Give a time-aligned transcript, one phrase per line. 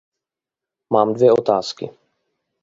[0.93, 1.89] Mám dvě otázky.